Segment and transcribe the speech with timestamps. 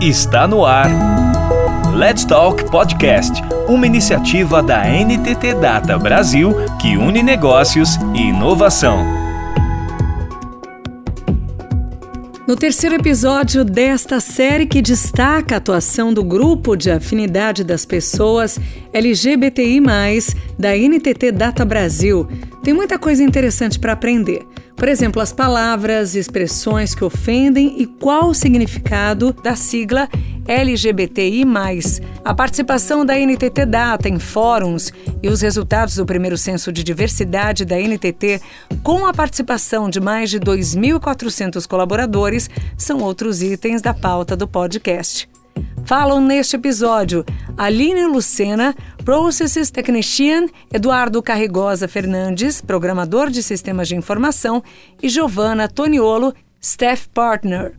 [0.00, 0.88] Está no ar.
[1.94, 9.04] Let's Talk Podcast, uma iniciativa da NTT Data Brasil que une negócios e inovação.
[12.48, 18.58] No terceiro episódio desta série que destaca a atuação do grupo de afinidade das pessoas
[18.94, 19.82] LGBTI,
[20.58, 22.26] da NTT Data Brasil,
[22.62, 24.46] tem muita coisa interessante para aprender.
[24.76, 30.08] Por exemplo, as palavras, expressões que ofendem e qual o significado da sigla
[30.46, 31.44] LGBTI.
[32.24, 37.64] A participação da NTT Data em fóruns e os resultados do primeiro censo de diversidade
[37.64, 38.40] da NTT,
[38.82, 45.29] com a participação de mais de 2.400 colaboradores, são outros itens da pauta do podcast.
[45.84, 47.24] Falam neste episódio
[47.56, 48.74] Aline Lucena,
[49.04, 54.62] Processes Technician, Eduardo Carregosa Fernandes, programador de sistemas de informação,
[55.02, 57.74] e Giovanna Toniolo, Staff Partner.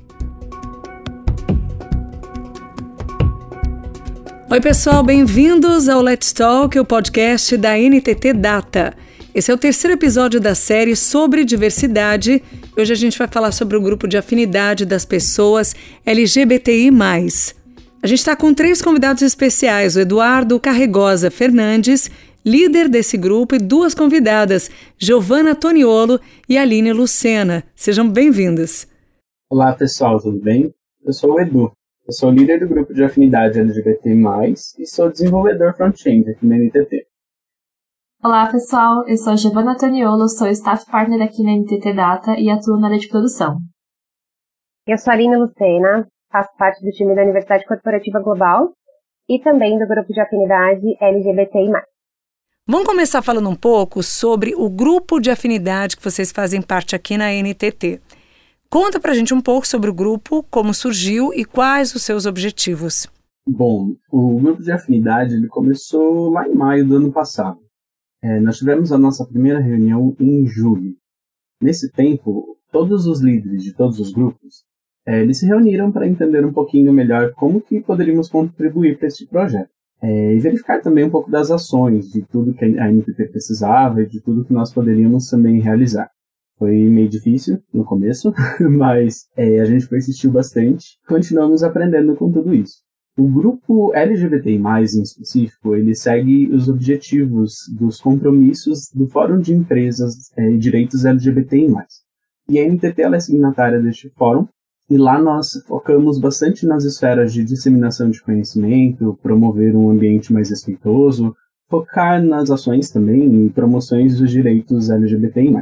[4.49, 8.93] Oi, pessoal, bem-vindos ao Let's Talk, o podcast da NTT Data.
[9.33, 12.43] Esse é o terceiro episódio da série sobre diversidade.
[12.77, 15.73] Hoje a gente vai falar sobre o grupo de afinidade das pessoas
[16.05, 16.91] LGBTI.
[18.03, 22.09] A gente está com três convidados especiais: o Eduardo Carregosa Fernandes,
[22.43, 27.63] líder desse grupo, e duas convidadas, Giovana Toniolo e Aline Lucena.
[27.75, 28.87] Sejam bem-vindas.
[29.51, 30.73] Olá, pessoal, tudo bem?
[31.03, 31.71] Eu sou o Edu.
[32.07, 34.09] Eu sou líder do grupo de afinidade LGBT+,
[34.79, 37.05] e sou desenvolvedor front-end aqui na NTT.
[38.23, 39.07] Olá, pessoal.
[39.07, 42.87] Eu sou a Giovana Toniolo, sou staff partner aqui na NTT Data e atuo na
[42.87, 43.59] área de produção.
[44.87, 48.71] Eu sou a Aline Lucena, faço parte do time da Universidade Corporativa Global
[49.29, 51.71] e também do grupo de afinidade LGBTI+.
[52.67, 57.17] Vamos começar falando um pouco sobre o grupo de afinidade que vocês fazem parte aqui
[57.17, 57.99] na NTT.
[58.69, 63.07] Conta pra gente um pouco sobre o grupo, como surgiu e quais os seus objetivos.
[63.45, 67.59] Bom, o grupo de afinidade ele começou lá em maio do ano passado.
[68.23, 70.95] É, nós tivemos a nossa primeira reunião em julho.
[71.61, 74.63] Nesse tempo, todos os líderes de todos os grupos
[75.05, 79.25] é, eles se reuniram para entender um pouquinho melhor como que poderíamos contribuir para este
[79.25, 79.69] projeto.
[80.03, 84.07] É, e verificar também um pouco das ações, de tudo que a NTT precisava e
[84.07, 86.09] de tudo que nós poderíamos também realizar.
[86.57, 90.97] Foi meio difícil no começo, mas é, a gente persistiu bastante.
[91.07, 92.81] Continuamos aprendendo com tudo isso.
[93.17, 100.31] O grupo LGBTI+, em específico, ele segue os objetivos dos compromissos do Fórum de Empresas
[100.37, 101.67] é, e Direitos LGBTI+.
[102.49, 104.47] E a NTT é signatária deste fórum
[104.91, 110.49] e lá nós focamos bastante nas esferas de disseminação de conhecimento, promover um ambiente mais
[110.49, 111.33] respeitoso,
[111.69, 115.55] focar nas ações também em promoções dos direitos LGBTI+.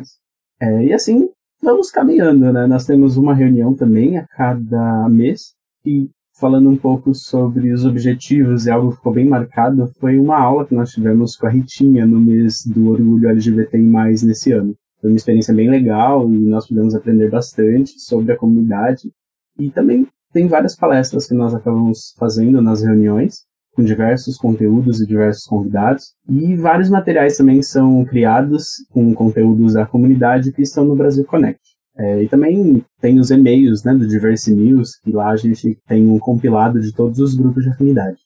[0.60, 1.30] É, e assim,
[1.62, 2.66] vamos caminhando, né?
[2.66, 5.54] Nós temos uma reunião também a cada mês
[5.86, 10.40] e falando um pouco sobre os objetivos e algo que ficou bem marcado foi uma
[10.40, 13.84] aula que nós tivemos com a Ritinha no mês do Orgulho LGBTI+,
[14.26, 14.74] nesse ano.
[15.00, 19.12] Foi uma experiência bem legal e nós pudemos aprender bastante sobre a comunidade
[19.59, 23.44] e também tem várias palestras que nós acabamos fazendo nas reuniões,
[23.74, 26.14] com diversos conteúdos e diversos convidados.
[26.28, 31.62] E vários materiais também são criados com conteúdos da comunidade que estão no Brasil Connect.
[31.98, 36.08] É, e também tem os e-mails né, do Diverse News, que lá a gente tem
[36.08, 38.18] um compilado de todos os grupos de afinidade.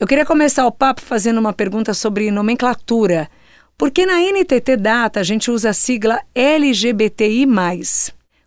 [0.00, 3.28] Eu queria começar o papo fazendo uma pergunta sobre nomenclatura.
[3.76, 7.46] Por que na NTT Data a gente usa a sigla LGBTI?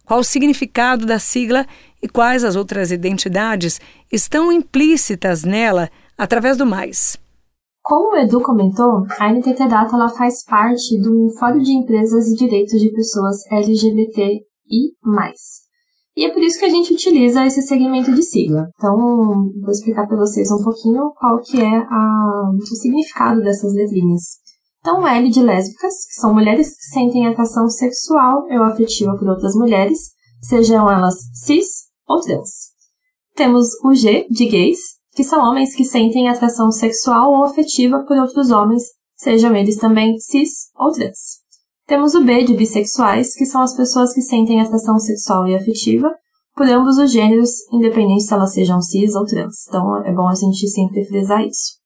[0.04, 1.68] Qual o significado da sigla
[2.02, 3.80] e quais as outras identidades
[4.12, 7.18] estão implícitas nela através do mais.
[7.82, 12.36] Como o Edu comentou, a NTT Data ela faz parte do Fórum de Empresas e
[12.36, 14.44] Direitos de Pessoas LGBTI+.
[16.16, 18.70] E é por isso que a gente utiliza esse segmento de sigla.
[18.76, 24.22] Então, vou explicar para vocês um pouquinho qual que é a, o significado dessas letrinhas.
[24.82, 29.56] Então, L de lésbicas, que são mulheres que sentem atração sexual ou afetiva por outras
[29.56, 29.98] mulheres,
[30.42, 32.50] sejam elas cis ou trans.
[33.36, 34.80] Temos o G de gays,
[35.14, 38.84] que são homens que sentem atração sexual ou afetiva por outros homens,
[39.16, 41.40] sejam eles também cis ou trans.
[41.86, 46.14] Temos o B de bissexuais, que são as pessoas que sentem atração sexual e afetiva
[46.56, 49.68] por ambos os gêneros, independente se elas sejam cis ou trans.
[49.68, 51.80] Então é bom a gente sempre frisar isso.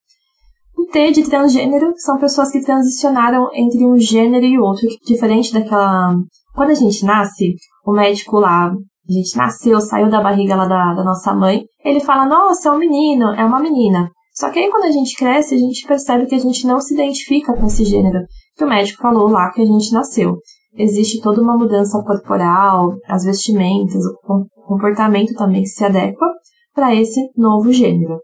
[0.75, 6.15] O T de transgênero são pessoas que transicionaram entre um gênero e outro, diferente daquela.
[6.56, 7.56] Quando a gente nasce,
[7.86, 8.74] o médico lá
[9.07, 12.71] a gente nasceu, saiu da barriga lá da, da nossa mãe, ele fala, nossa, é
[12.71, 14.09] um menino, é uma menina.
[14.33, 16.94] Só que aí quando a gente cresce, a gente percebe que a gente não se
[16.94, 18.19] identifica com esse gênero,
[18.55, 20.38] que o médico falou lá que a gente nasceu.
[20.75, 26.25] Existe toda uma mudança corporal, as vestimentas, o comportamento também que se adequa
[26.73, 28.19] para esse novo gênero.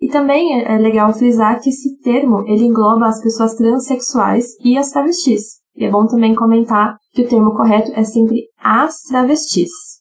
[0.00, 4.90] E também é legal frisar que esse termo ele engloba as pessoas transexuais e as
[4.90, 5.42] travestis.
[5.76, 9.97] E é bom também comentar que o termo correto é sempre as travestis.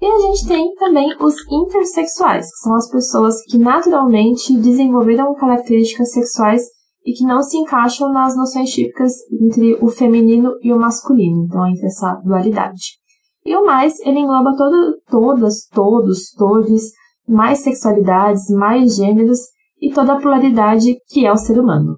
[0.00, 6.12] E a gente tem também os intersexuais, que são as pessoas que naturalmente desenvolveram características
[6.12, 6.62] sexuais
[7.04, 11.66] e que não se encaixam nas noções típicas entre o feminino e o masculino, então
[11.66, 12.98] entre essa dualidade.
[13.44, 16.82] E o mais, ele engloba todo, todas, todos, todos,
[17.26, 19.40] mais sexualidades, mais gêneros
[19.80, 21.96] e toda a pluralidade que é o ser humano.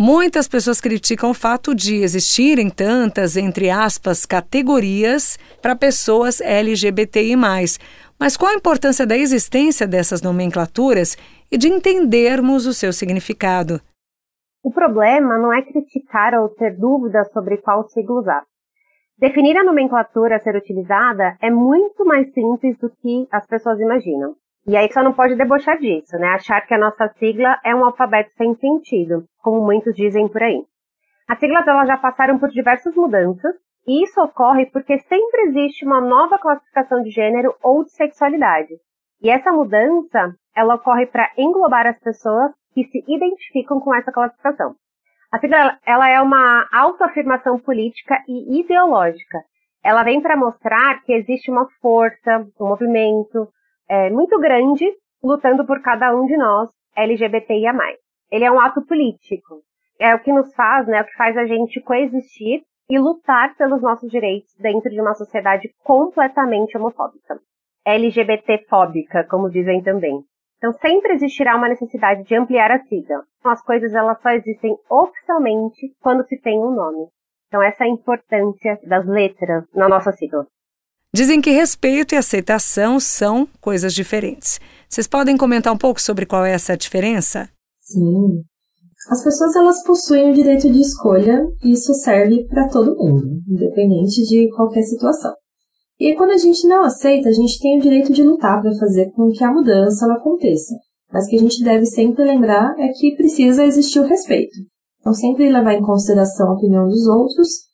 [0.00, 7.34] Muitas pessoas criticam o fato de existirem tantas, entre aspas, categorias para pessoas LGBTI.
[8.16, 11.16] Mas qual a importância da existência dessas nomenclaturas
[11.50, 13.80] e de entendermos o seu significado?
[14.62, 18.42] O problema não é criticar ou ter dúvidas sobre qual sigla usar.
[19.18, 24.36] Definir a nomenclatura a ser utilizada é muito mais simples do que as pessoas imaginam.
[24.68, 26.28] E aí só não pode debochar disso, né?
[26.28, 30.62] Achar que a nossa sigla é um alfabeto sem sentido, como muitos dizem por aí.
[31.26, 33.54] As siglas elas já passaram por diversas mudanças,
[33.86, 38.74] e isso ocorre porque sempre existe uma nova classificação de gênero ou de sexualidade.
[39.22, 44.74] E essa mudança, ela ocorre para englobar as pessoas que se identificam com essa classificação.
[45.32, 49.38] A sigla ela é uma autoafirmação política e ideológica.
[49.82, 53.48] Ela vem para mostrar que existe uma força, um movimento,
[53.88, 54.84] é, muito grande
[55.22, 57.72] lutando por cada um de nós LGBTIA+.
[58.30, 59.62] Ele é um ato político.
[59.98, 63.54] É o que nos faz, né, é o que faz a gente coexistir e lutar
[63.56, 67.38] pelos nossos direitos dentro de uma sociedade completamente homofóbica.
[67.84, 70.22] LGBT-fóbica, como dizem também.
[70.58, 73.22] Então sempre existirá uma necessidade de ampliar a sigla.
[73.44, 77.06] As coisas elas só existem oficialmente quando se tem um nome.
[77.46, 80.46] Então essa é a importância das letras na nossa sigla.
[81.14, 84.60] Dizem que respeito e aceitação são coisas diferentes.
[84.88, 87.48] Vocês podem comentar um pouco sobre qual é essa diferença?
[87.80, 88.42] Sim.
[89.10, 94.22] As pessoas elas possuem o direito de escolha e isso serve para todo mundo, independente
[94.22, 95.32] de qualquer situação.
[95.98, 99.10] E quando a gente não aceita, a gente tem o direito de lutar para fazer
[99.12, 100.74] com que a mudança ela aconteça.
[101.10, 104.54] Mas o que a gente deve sempre lembrar é que precisa existir o respeito.
[105.00, 107.67] Então, sempre levar em consideração a opinião dos outros ou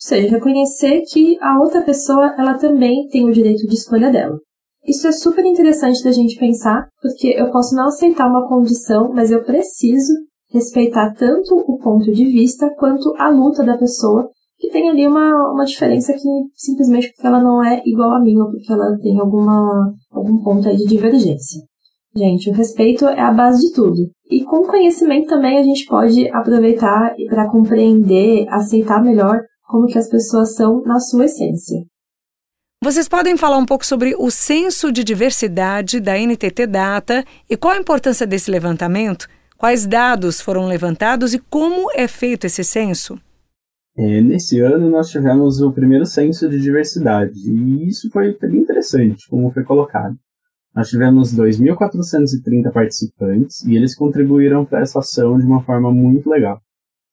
[0.00, 4.38] seja, reconhecer que a outra pessoa ela também tem o direito de escolha dela.
[4.86, 9.30] Isso é super interessante da gente pensar, porque eu posso não aceitar uma condição, mas
[9.30, 10.12] eu preciso
[10.50, 15.52] respeitar tanto o ponto de vista quanto a luta da pessoa, que tem ali uma,
[15.52, 19.18] uma diferença que simplesmente porque ela não é igual a mim ou porque ela tem
[19.18, 21.62] alguma, algum ponto aí de divergência.
[22.16, 24.10] Gente, o respeito é a base de tudo.
[24.28, 30.08] E com conhecimento também a gente pode aproveitar para compreender, aceitar melhor como que as
[30.08, 31.86] pessoas são na sua essência.
[32.82, 37.74] Vocês podem falar um pouco sobre o censo de diversidade da NTT Data e qual
[37.74, 39.28] a importância desse levantamento?
[39.56, 43.18] Quais dados foram levantados e como é feito esse censo?
[43.96, 48.60] É, nesse ano nós tivemos o primeiro censo de diversidade e isso foi, foi bem
[48.60, 50.16] interessante, como foi colocado.
[50.74, 56.60] Nós tivemos 2.430 participantes e eles contribuíram para essa ação de uma forma muito legal.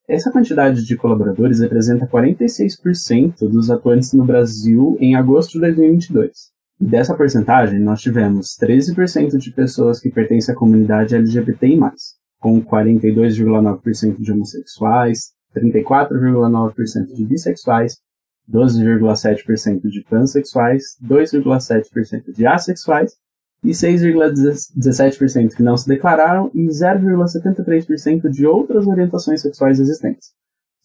[0.07, 6.31] Essa quantidade de colaboradores representa 46% dos atuantes no Brasil em agosto de 2022.
[6.79, 11.77] E dessa porcentagem, nós tivemos 13% de pessoas que pertencem à comunidade LGBTI+,
[12.39, 17.97] com 42,9% de homossexuais, 34,9% de bissexuais,
[18.49, 23.11] 12,7% de pansexuais, 2,7% de assexuais
[23.63, 30.29] e 6,17% que não se declararam e 0,73% de outras orientações sexuais existentes.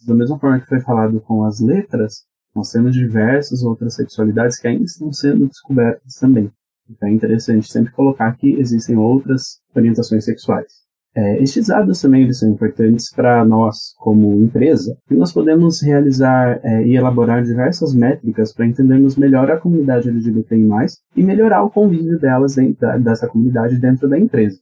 [0.06, 2.24] Da mesma forma que foi falado com as letras,
[2.54, 6.50] nós temos diversas outras sexualidades que ainda estão sendo descobertas também.
[6.90, 10.81] Então é interessante sempre colocar que existem outras orientações sexuais.
[11.14, 16.58] É, estes dados também eles são importantes para nós, como empresa, e nós podemos realizar
[16.62, 20.66] é, e elaborar diversas métricas para entendermos melhor a comunidade LGBTI+,
[21.14, 24.58] e melhorar o convívio delas dentro, dessa comunidade dentro da empresa.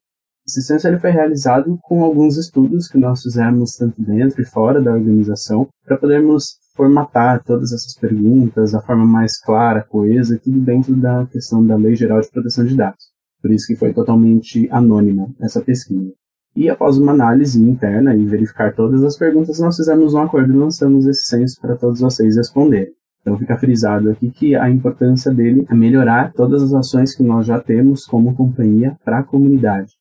[0.46, 4.80] Esse censo ele foi realizado com alguns estudos que nós fizemos tanto dentro e fora
[4.80, 10.96] da organização, para podermos formatar todas essas perguntas da forma mais clara, coesa, tudo dentro
[10.96, 13.10] da questão da Lei Geral de Proteção de Dados.
[13.40, 16.12] Por isso que foi totalmente anônima essa pesquisa.
[16.60, 20.56] E após uma análise interna e verificar todas as perguntas, nós fizemos um acordo e
[20.58, 22.92] lançamos esse censo para todos vocês responderem.
[23.22, 27.46] Então fica frisado aqui que a importância dele é melhorar todas as ações que nós
[27.46, 29.92] já temos como companhia para a comunidade.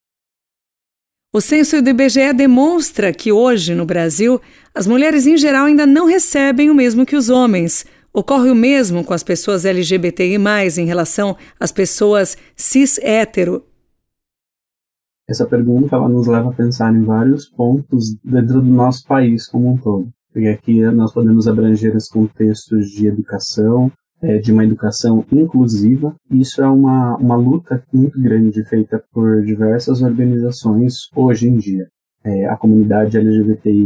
[1.34, 4.42] O censo do IBGE demonstra que hoje, no Brasil,
[4.76, 7.86] as mulheres em geral ainda não recebem o mesmo que os homens.
[8.12, 10.36] Ocorre o mesmo com as pessoas LGBTI,
[10.78, 13.64] em relação às pessoas cis-hétero
[15.30, 19.72] Essa pergunta ela nos leva a pensar em vários pontos dentro do nosso país como
[19.72, 20.10] um todo.
[20.34, 23.92] Porque aqui nós podemos abranger os contextos de educação,
[24.24, 26.16] é, de uma educação inclusiva.
[26.32, 31.88] Isso é uma, uma luta muito grande feita por diversas organizações hoje em dia.
[32.24, 33.86] É, a comunidade LGBTI+,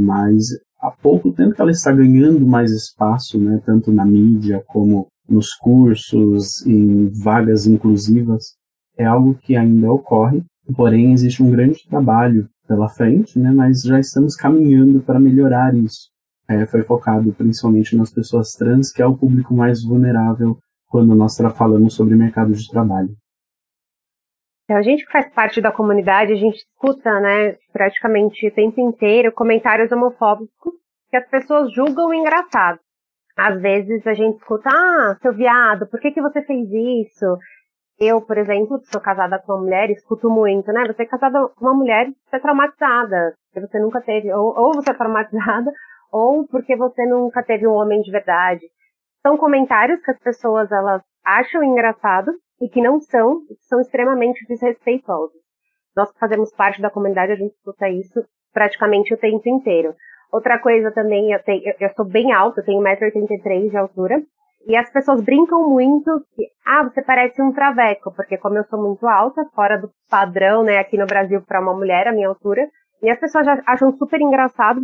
[0.79, 5.53] há pouco tempo que ela está ganhando mais espaço, né, tanto na mídia como nos
[5.55, 8.53] cursos, em vagas inclusivas,
[8.97, 10.41] é algo que ainda ocorre,
[10.75, 16.13] porém existe um grande trabalho pela frente, né, mas já estamos caminhando para melhorar isso
[16.49, 21.37] é, foi focado principalmente nas pessoas trans, que é o público mais vulnerável quando nós
[21.57, 23.09] falamos sobre mercado de trabalho.
[24.65, 28.79] Então, a gente que faz parte da comunidade, a gente escuta, né, praticamente o tempo
[28.79, 30.73] inteiro comentários homofóbicos
[31.09, 32.79] que as pessoas julgam engraçado.
[33.35, 37.37] Às vezes a gente escuta, ah, seu viado, por que, que você fez isso?
[37.99, 40.85] Eu, por exemplo, sou casada com uma mulher, escuto muito, né?
[40.87, 44.73] Você é casada com uma mulher, você é traumatizada, porque você nunca teve, ou, ou
[44.73, 45.71] você é traumatizada,
[46.11, 48.65] ou porque você nunca teve um homem de verdade.
[49.21, 53.79] São comentários que as pessoas elas acham engraçado e que não são, e que são
[53.79, 55.41] extremamente desrespeitosos.
[55.95, 59.95] Nós que fazemos parte da comunidade, a gente escuta isso praticamente o tempo inteiro.
[60.31, 64.23] Outra coisa também, eu, tenho, eu, eu sou bem alta, eu tenho 1,83m de altura,
[64.65, 68.81] e as pessoas brincam muito que, ah, você parece um traveco, porque como eu sou
[68.81, 72.67] muito alta, fora do padrão, né, aqui no Brasil para uma mulher, a minha altura,
[73.01, 74.81] e as pessoas já acham super engraçado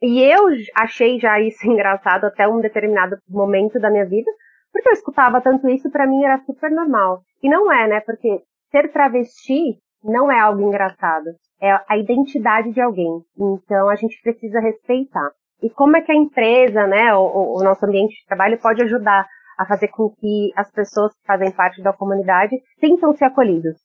[0.00, 4.30] e eu achei já isso engraçado até um determinado momento da minha vida,
[4.72, 7.22] porque eu escutava tanto isso, para mim era super normal.
[7.42, 8.00] E não é, né?
[8.00, 11.26] Porque ser travesti não é algo engraçado,
[11.60, 13.22] é a identidade de alguém.
[13.36, 15.30] Então a gente precisa respeitar.
[15.62, 19.26] E como é que a empresa, né, o, o nosso ambiente de trabalho pode ajudar
[19.58, 23.76] a fazer com que as pessoas que fazem parte da comunidade sintam-se acolhidos?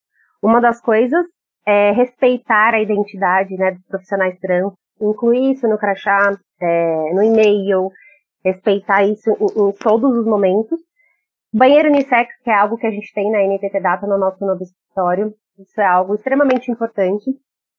[0.42, 1.26] Uma das coisas
[1.66, 7.90] é respeitar a identidade né, dos profissionais trans, incluir isso no crachá, é, no e-mail,
[8.44, 10.80] respeitar isso em, em, todos os momentos.
[11.52, 14.62] Banheiro unissex, que é algo que a gente tem na NTT Data no nosso novo
[14.62, 17.32] escritório, isso é algo extremamente importante.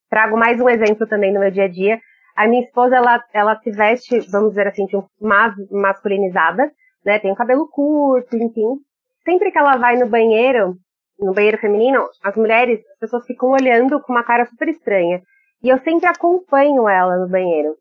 [0.09, 2.01] Trago mais um exemplo também no meu dia a dia.
[2.35, 6.71] A minha esposa, ela, ela se veste, vamos dizer assim, de um mas, masculinizada,
[7.05, 7.19] né?
[7.19, 8.79] Tem o cabelo curto, enfim.
[9.25, 10.77] Sempre que ela vai no banheiro,
[11.19, 15.23] no banheiro feminino, as mulheres, as pessoas ficam olhando com uma cara super estranha.
[15.63, 17.75] E eu sempre acompanho ela no banheiro.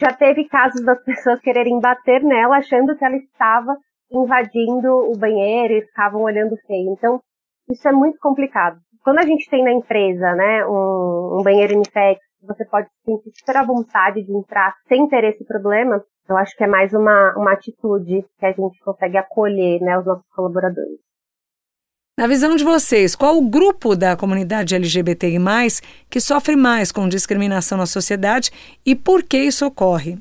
[0.00, 3.76] Já teve casos das pessoas quererem bater nela achando que ela estava
[4.10, 6.92] invadindo o banheiro e ficavam olhando feio.
[6.92, 7.20] Então,
[7.70, 8.78] isso é muito complicado.
[9.04, 13.30] Quando a gente tem na empresa, né, um, um banheiro unissex, você pode se sentir
[13.38, 17.34] super à vontade de entrar sem ter esse problema, eu acho que é mais uma,
[17.36, 20.98] uma atitude que a gente consegue acolher, né, os nossos colaboradores.
[22.18, 25.38] Na visão de vocês, qual o grupo da comunidade LGBTI+,
[26.10, 28.50] que sofre mais com discriminação na sociedade
[28.84, 30.18] e por que isso ocorre?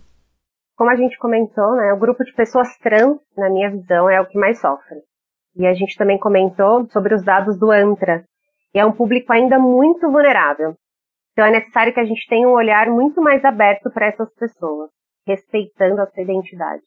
[0.78, 4.26] Como a gente comentou, né, o grupo de pessoas trans, na minha visão, é o
[4.26, 5.00] que mais sofre.
[5.58, 8.24] E a gente também comentou sobre os dados do ANTRA,
[8.74, 10.76] e é um público ainda muito vulnerável.
[11.40, 14.90] Então é necessário que a gente tenha um olhar muito mais aberto para essas pessoas,
[15.26, 16.84] respeitando a sua identidade.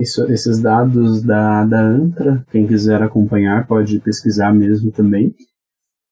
[0.00, 5.34] Isso, esses dados da, da ANTRA, quem quiser acompanhar pode pesquisar mesmo também.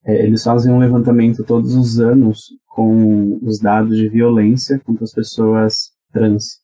[0.05, 5.15] É, eles fazem um levantamento todos os anos com os dados de violência contra as
[5.15, 6.61] pessoas trans.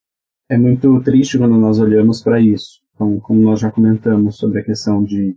[0.47, 4.65] É muito triste quando nós olhamos para isso, então, como nós já comentamos sobre a
[4.65, 5.35] questão de,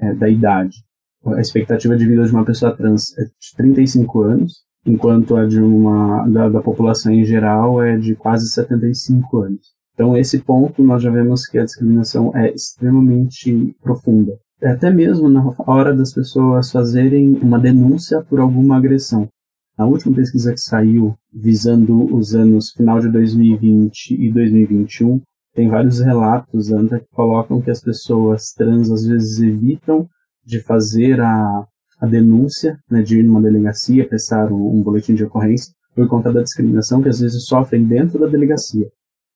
[0.00, 0.78] é, da idade.
[1.24, 5.60] A expectativa de vida de uma pessoa trans é de 35 anos, enquanto a de
[5.60, 9.72] uma da, da população em geral é de quase 75 anos.
[9.94, 14.32] Então, esse ponto nós já vemos que a discriminação é extremamente profunda.
[14.60, 19.28] É até mesmo na hora das pessoas fazerem uma denúncia por alguma agressão.
[19.76, 25.20] Na última pesquisa que saiu, visando os anos final de 2020 e 2021,
[25.54, 30.08] tem vários relatos, Anta, que colocam que as pessoas trans às vezes evitam
[30.44, 31.66] de fazer a,
[32.00, 36.32] a denúncia, né, de ir numa delegacia, prestar um, um boletim de ocorrência, por conta
[36.32, 38.88] da discriminação que às vezes sofrem dentro da delegacia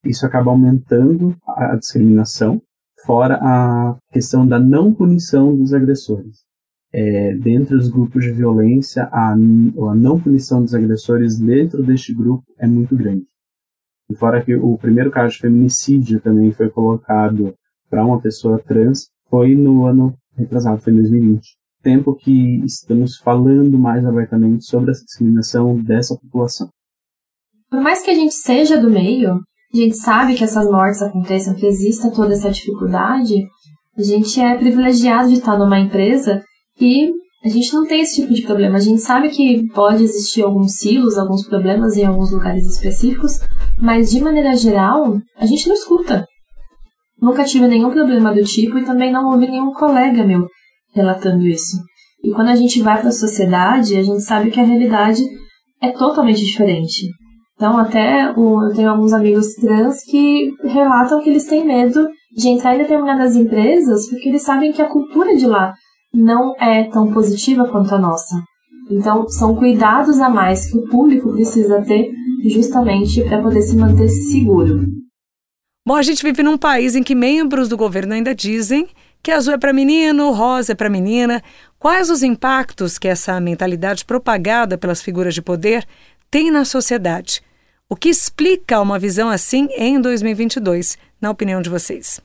[0.08, 2.62] isso acaba aumentando a discriminação,
[3.04, 6.44] fora a questão da não punição dos agressores.
[6.92, 12.44] É, dentro dos grupos de violência, a, a não punição dos agressores dentro deste grupo
[12.58, 13.24] é muito grande.
[14.08, 17.54] E fora que o primeiro caso de feminicídio também foi colocado
[17.90, 21.42] para uma pessoa trans, foi no ano retrasado, foi em 2020.
[21.82, 26.68] Tempo que estamos falando mais abertamente sobre a discriminação dessa população.
[27.70, 29.34] Por mais que a gente seja do meio,
[29.72, 33.46] a gente sabe que essas mortes acontecem, que exista toda essa dificuldade,
[33.96, 36.42] a gente é privilegiado de estar numa empresa
[36.76, 37.12] que
[37.44, 38.76] A gente não tem esse tipo de problema.
[38.76, 43.38] A gente sabe que pode existir alguns silos, alguns problemas em alguns lugares específicos,
[43.80, 46.26] mas de maneira geral, a gente não escuta.
[47.26, 50.46] Nunca tive nenhum problema do tipo e também não ouvi nenhum colega meu
[50.94, 51.76] relatando isso.
[52.22, 55.24] E quando a gente vai para a sociedade, a gente sabe que a realidade
[55.82, 57.08] é totalmente diferente.
[57.56, 62.06] Então, até o, eu tenho alguns amigos trans que relatam que eles têm medo
[62.36, 65.74] de entrar em determinadas empresas porque eles sabem que a cultura de lá
[66.14, 68.36] não é tão positiva quanto a nossa.
[68.88, 72.08] Então, são cuidados a mais que o público precisa ter
[72.48, 74.86] justamente para poder se manter seguro.
[75.86, 78.88] Bom, a gente vive num país em que membros do governo ainda dizem
[79.22, 81.40] que azul é para menino, rosa é para menina.
[81.78, 85.86] Quais os impactos que essa mentalidade propagada pelas figuras de poder
[86.28, 87.40] tem na sociedade?
[87.88, 92.20] O que explica uma visão assim em 2022, na opinião de vocês?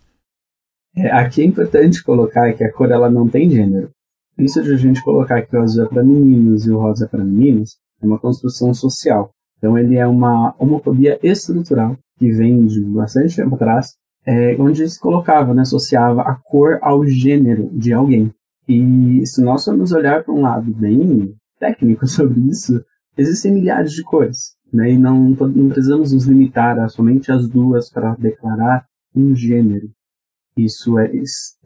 [0.98, 3.92] É, aqui é importante colocar que a cor ela não tem gênero.
[4.40, 7.08] Isso de a gente colocar que o azul é para meninos e o rosa é
[7.08, 9.30] para meninas é uma construção social.
[9.60, 15.00] Então ele é uma homofobia estrutural que vem de bastante tempo atrás, é, onde se
[15.00, 18.32] colocava, né, associava a cor ao gênero de alguém.
[18.68, 22.80] E se nós formos olhar para um lado bem técnico sobre isso,
[23.18, 27.90] existem milhares de cores, né, e não, não precisamos nos limitar a somente as duas
[27.90, 28.86] para declarar
[29.16, 29.90] um gênero.
[30.56, 31.12] Isso é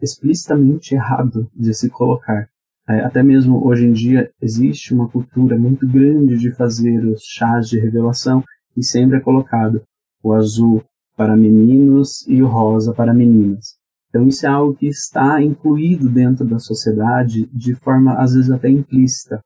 [0.00, 2.48] explicitamente errado de se colocar.
[2.88, 7.68] É, até mesmo hoje em dia existe uma cultura muito grande de fazer os chás
[7.68, 8.42] de revelação
[8.74, 9.82] e sempre é colocado
[10.26, 10.82] o azul
[11.16, 13.76] para meninos e o rosa para meninas.
[14.08, 18.68] Então isso é algo que está incluído dentro da sociedade de forma às vezes até
[18.68, 19.40] implícita.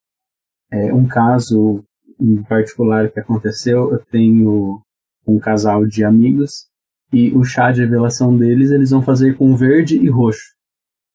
[0.70, 1.84] É, um caso
[2.18, 4.80] em particular que aconteceu, eu tenho
[5.26, 6.66] um casal de amigos
[7.12, 10.54] e o chá de revelação deles eles vão fazer com verde e roxo.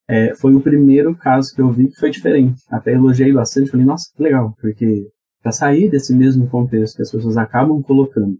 [0.07, 2.62] É, foi o primeiro caso que eu vi que foi diferente.
[2.69, 5.07] Até elogiei bastante, falei, nossa, que legal, porque
[5.42, 8.37] para sair desse mesmo contexto que as pessoas acabam colocando,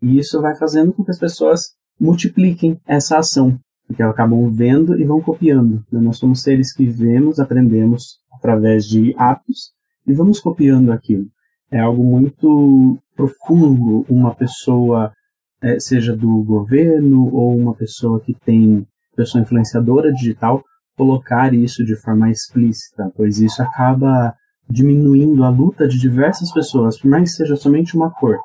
[0.00, 4.98] e isso vai fazendo com que as pessoas multipliquem essa ação, porque elas acabam vendo
[5.00, 5.84] e vão copiando.
[5.90, 6.00] Né?
[6.00, 9.72] Nós somos seres que vemos, aprendemos através de atos
[10.06, 11.26] e vamos copiando aquilo.
[11.70, 15.12] É algo muito profundo uma pessoa
[15.60, 20.62] é, seja do governo ou uma pessoa que tem pessoa influenciadora digital,
[20.96, 24.34] colocar isso de forma explícita, pois isso acaba
[24.70, 28.38] diminuindo a luta de diversas pessoas, por mais que seja somente uma cor.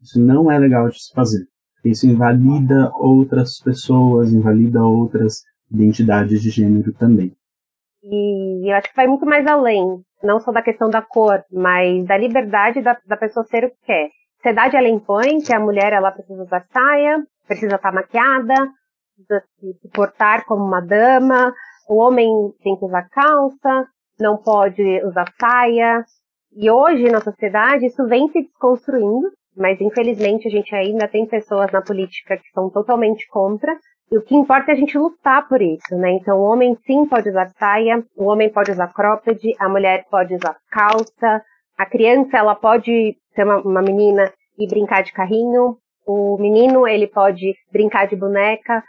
[0.00, 1.46] Isso não é legal de se fazer.
[1.84, 7.34] Isso invalida outras pessoas, invalida outras identidades de gênero também.
[8.02, 9.84] E eu acho que vai muito mais além,
[10.22, 13.76] não só da questão da cor, mas da liberdade da, da pessoa ser o que
[13.84, 14.10] quer
[14.40, 18.54] sociedade ela impõe que a mulher ela precisa usar saia, precisa estar maquiada,
[19.14, 21.52] precisa se portar como uma dama,
[21.88, 22.28] o homem
[22.62, 23.86] tem que usar calça,
[24.18, 26.04] não pode usar saia.
[26.52, 31.70] E hoje na sociedade isso vem se desconstruindo, mas infelizmente a gente ainda tem pessoas
[31.72, 33.76] na política que são totalmente contra.
[34.10, 36.10] E o que importa é a gente lutar por isso, né?
[36.12, 40.34] Então o homem sim pode usar saia, o homem pode usar cropped, a mulher pode
[40.34, 41.42] usar calça,
[41.78, 47.06] a criança, ela pode ser uma, uma menina e brincar de carrinho, o menino, ele
[47.06, 48.82] pode brincar de boneca.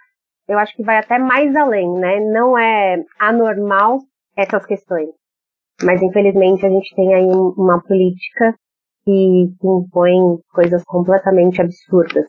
[0.47, 2.19] Eu acho que vai até mais além, né?
[2.19, 4.00] Não é anormal
[4.36, 5.10] essas questões.
[5.84, 8.56] Mas infelizmente a gente tem aí uma política
[9.06, 12.26] que, que impõe coisas completamente absurdas.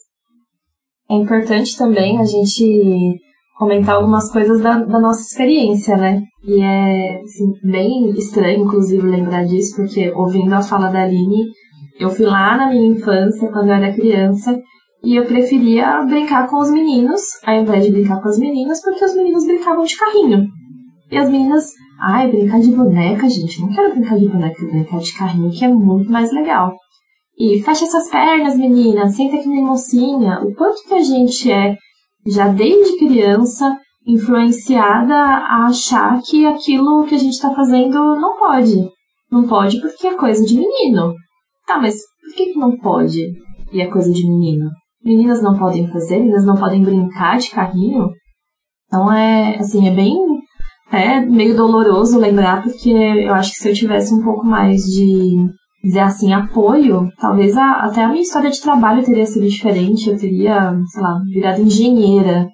[1.10, 3.20] É importante também a gente
[3.58, 6.22] comentar algumas coisas da, da, nossa experiência, né?
[6.44, 11.44] E é assim, bem estranho, inclusive, lembrar disso, porque ouvindo a fala da Aline,
[12.00, 14.58] eu fui lá na minha infância, quando eu era criança,
[15.04, 19.04] e eu preferia brincar com os meninos, ao invés de brincar com as meninas, porque
[19.04, 20.46] os meninos brincavam de carrinho.
[21.10, 21.64] E as meninas,
[22.02, 25.68] ai, brincar de boneca, gente, não quero brincar de boneca, brincar de carrinho, que é
[25.68, 26.74] muito mais legal.
[27.38, 30.40] E fecha essas pernas, menina, senta aqui na mocinha.
[30.42, 31.76] O quanto que a gente é
[32.26, 38.90] já desde criança, influenciada a achar que aquilo que a gente está fazendo não pode.
[39.30, 41.14] Não pode porque é coisa de menino.
[41.66, 43.20] Tá, mas por que, que não pode
[43.72, 44.70] e é coisa de menino?
[45.04, 48.10] Meninas não podem fazer, meninas não podem brincar de carrinho.
[48.86, 50.16] Então é assim, é bem
[50.92, 55.36] é meio doloroso lembrar, porque eu acho que se eu tivesse um pouco mais de
[55.82, 60.08] dizer assim, apoio, talvez a, até a minha história de trabalho teria sido diferente.
[60.08, 62.46] Eu teria, sei lá, virado engenheira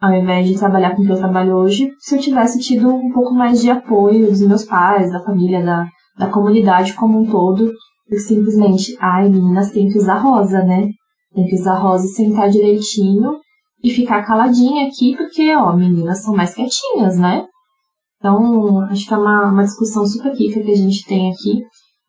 [0.00, 3.12] ao invés de trabalhar com o que eu trabalho hoje, se eu tivesse tido um
[3.12, 5.86] pouco mais de apoio dos meus pais, da família, da,
[6.16, 7.72] da comunidade como um todo,
[8.08, 10.88] do simplesmente, ai, meninas têm que usar rosa, né?
[11.34, 13.32] Tem que usar rosa e sentar direitinho
[13.82, 17.44] e ficar caladinha aqui, porque, ó, meninas são mais quietinhas, né?
[18.18, 21.60] Então, acho que é uma, uma discussão super rica que a gente tem aqui.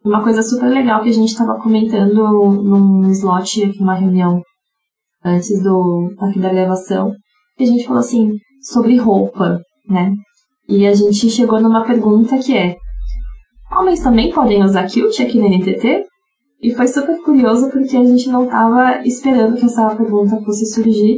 [0.04, 4.41] Uma coisa super legal que a gente estava comentando num slot aqui, uma reunião
[5.24, 7.12] antes do aqui da gravação,
[7.58, 10.13] que a gente falou assim sobre roupa, né?
[10.67, 12.76] E a gente chegou numa pergunta que é:
[13.76, 16.06] homens também podem usar kilt aqui na NTT?
[16.62, 21.17] E foi super curioso porque a gente não estava esperando que essa pergunta fosse surgir.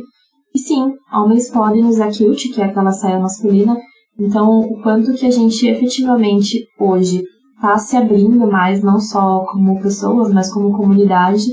[0.53, 3.75] E sim, homens podem usar kilt, que é aquela saia masculina.
[4.21, 7.23] Então, o quanto que a gente efetivamente hoje
[7.55, 11.47] está se abrindo mais, não só como pessoas, mas como comunidade,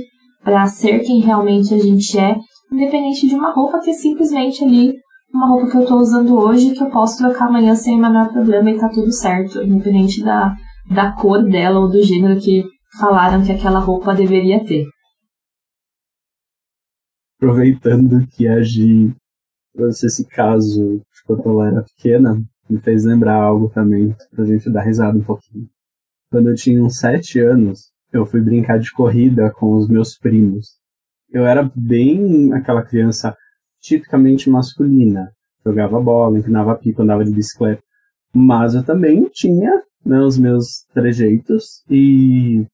[0.45, 2.37] para ser quem realmente a gente é,
[2.71, 4.93] independente de uma roupa que é simplesmente ali
[5.33, 8.31] uma roupa que eu estou usando hoje que eu posso trocar amanhã sem o menor
[8.33, 10.55] problema e tá tudo certo, independente da,
[10.91, 12.65] da cor dela ou do gênero que
[13.01, 14.85] falaram que aquela roupa deveria ter.
[17.39, 19.15] Aproveitando que a Gi
[19.75, 24.83] trouxe esse caso quando ela era pequena, me fez lembrar algo também, pra gente dar
[24.83, 25.69] risada um pouquinho.
[26.31, 30.79] Quando eu tinha uns sete anos, eu fui brincar de corrida com os meus primos.
[31.31, 33.37] Eu era bem aquela criança
[33.81, 35.31] tipicamente masculina.
[35.65, 37.83] Jogava bola, empinava pipa, andava de bicicleta.
[38.35, 42.67] Mas eu também tinha né, os meus trejeitos e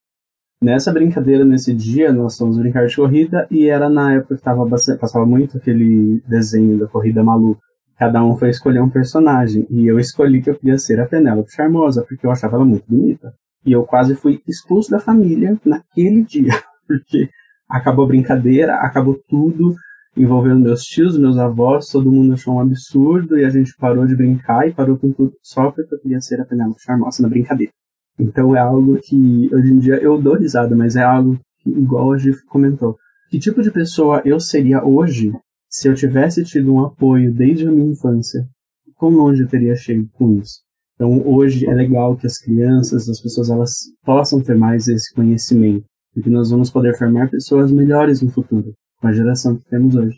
[0.61, 4.68] nessa brincadeira, nesse dia, nós fomos brincar de corrida e era na época que tava,
[4.68, 7.61] passava muito aquele desenho da corrida maluca.
[7.98, 11.52] Cada um foi escolher um personagem e eu escolhi que eu queria ser a Penélope
[11.52, 13.33] Charmosa porque eu achava ela muito bonita.
[13.64, 16.52] E eu quase fui expulso da família naquele dia,
[16.87, 17.30] porque
[17.68, 19.74] acabou a brincadeira, acabou tudo,
[20.16, 24.14] envolvendo meus tios, meus avós, todo mundo achou um absurdo e a gente parou de
[24.14, 27.72] brincar e parou com tudo só porque eu queria ser a Penélope Charmosa na brincadeira.
[28.18, 32.12] Então é algo que hoje em dia eu dou risada, mas é algo que, igual
[32.12, 32.96] a Gif comentou.
[33.30, 35.33] Que tipo de pessoa eu seria hoje
[35.74, 38.46] se eu tivesse tido um apoio desde a minha infância?
[38.94, 40.60] Quão longe eu teria chegado com isso?
[40.94, 43.72] Então hoje é legal que as crianças, as pessoas, elas
[44.04, 45.84] possam ter mais esse conhecimento,
[46.14, 50.16] porque nós vamos poder formar pessoas melhores no futuro, com a geração que temos hoje.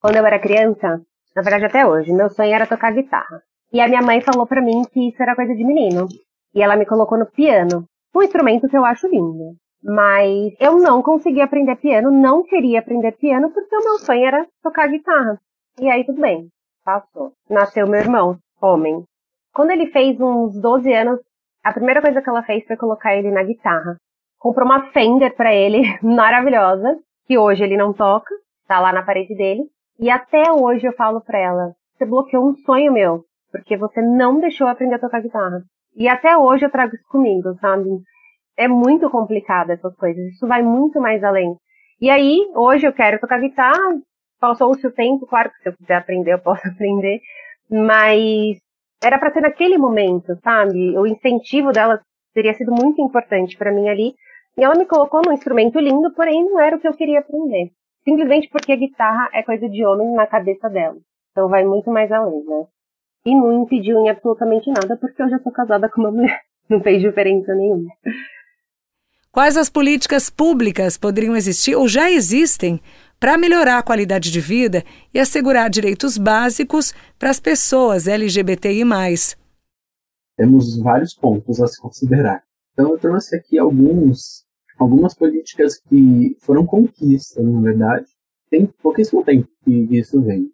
[0.00, 1.02] Quando eu era criança,
[1.34, 3.42] na verdade até hoje, meu sonho era tocar guitarra.
[3.72, 6.06] E a minha mãe falou para mim que isso era coisa de menino.
[6.54, 9.56] E ela me colocou no piano, um instrumento que eu acho lindo.
[9.82, 14.46] Mas eu não consegui aprender piano, não queria aprender piano, porque o meu sonho era
[14.62, 15.40] tocar guitarra.
[15.80, 16.48] E aí tudo bem,
[16.84, 17.32] passou.
[17.50, 19.02] Nasceu meu irmão, homem.
[19.52, 21.20] Quando ele fez uns 12 anos,
[21.64, 23.96] a primeira coisa que ela fez foi colocar ele na guitarra.
[24.38, 28.34] Comprou uma Fender para ele, maravilhosa, que hoje ele não toca,
[28.66, 29.62] tá lá na parede dele.
[29.98, 34.40] E até hoje eu falo pra ela, você bloqueou um sonho meu, porque você não
[34.40, 35.62] deixou eu aprender a tocar guitarra.
[35.94, 37.84] E até hoje eu trago isso comigo, sabe?
[38.62, 41.56] É muito complicado essas coisas, isso vai muito mais além.
[42.00, 43.98] E aí, hoje eu quero tocar guitarra,
[44.40, 47.20] passou-se o tempo, claro que se eu quiser aprender, eu posso aprender,
[47.68, 48.58] mas
[49.02, 50.96] era para ser naquele momento, sabe?
[50.96, 52.00] O incentivo dela
[52.32, 54.14] teria sido muito importante para mim ali.
[54.56, 57.72] E ela me colocou num instrumento lindo, porém não era o que eu queria aprender.
[58.04, 60.98] Simplesmente porque a guitarra é coisa de homem na cabeça dela.
[61.32, 62.66] Então vai muito mais além, né?
[63.26, 66.40] E não impediu em absolutamente nada, porque eu já sou casada com uma mulher.
[66.70, 67.90] Não fez diferença nenhuma.
[69.32, 72.78] Quais as políticas públicas poderiam existir ou já existem
[73.18, 78.84] para melhorar a qualidade de vida e assegurar direitos básicos para as pessoas LGBTI.
[80.36, 82.42] Temos vários pontos a se considerar.
[82.74, 84.44] Então, eu trouxe aqui alguns,
[84.78, 88.04] algumas políticas que foram conquistas, na verdade.
[88.50, 90.51] Tem pouquíssimo tempo que isso vem.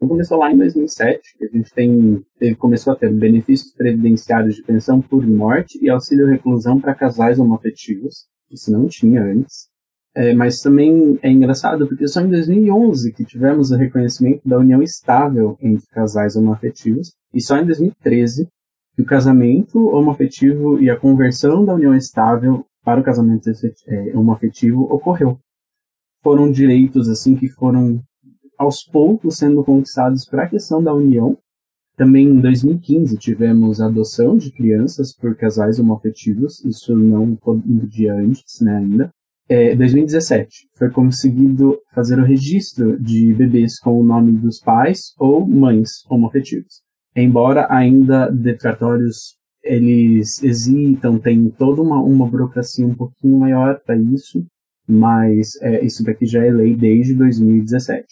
[0.00, 4.56] Então, começou lá em 2007, que a gente tem, ele começou a ter benefícios previdenciários
[4.56, 8.24] de pensão por morte e auxílio reclusão para casais homoafetivos.
[8.50, 9.68] Isso não tinha antes.
[10.14, 14.82] É, mas também é engraçado porque só em 2011 que tivemos o reconhecimento da união
[14.82, 18.48] estável entre casais homoafetivos e só em 2013
[18.96, 23.50] que o casamento homoafetivo e a conversão da união estável para o casamento
[24.14, 25.38] homoafetivo ocorreu.
[26.22, 28.02] Foram direitos assim que foram
[28.60, 31.38] aos poucos sendo conquistados para a questão da união.
[31.96, 38.60] Também em 2015 tivemos a adoção de crianças por casais homoafetivos, isso não podia antes,
[38.60, 39.10] né, ainda.
[39.48, 45.46] É, 2017 foi conseguido fazer o registro de bebês com o nome dos pais ou
[45.46, 46.82] mães homoafetivos.
[47.16, 54.46] Embora ainda detratórios eles hesitam, tem toda uma, uma burocracia um pouquinho maior para isso,
[54.86, 58.06] mas é, isso daqui já é lei desde 2017.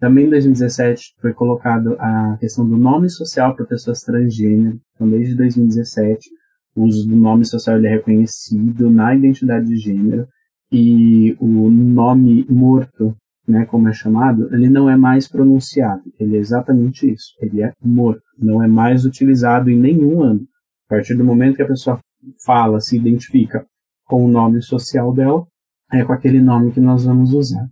[0.00, 4.78] Também em 2017 foi colocado a questão do nome social para pessoas transgênero.
[4.94, 6.28] Então, desde 2017,
[6.76, 10.28] o uso do nome social é reconhecido na identidade de gênero
[10.70, 13.16] e o nome morto
[13.48, 16.02] né, como é chamado, ele não é mais pronunciado.
[16.20, 17.32] Ele é exatamente isso.
[17.40, 18.22] Ele é morto.
[18.38, 20.50] Não é mais utilizado em nenhum âmbito.
[20.86, 21.98] A partir do momento que a pessoa
[22.44, 23.66] fala, se identifica
[24.04, 25.46] com o nome social dela,
[25.92, 27.66] é com aquele nome que nós vamos usar.